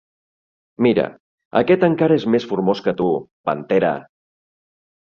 —Mira: 0.85 1.05
aquest 1.61 1.87
encara 1.89 2.17
és 2.23 2.27
més 2.37 2.49
formós 2.55 2.85
que 2.89 2.95
tu, 3.05 3.13
pantera! 3.51 3.95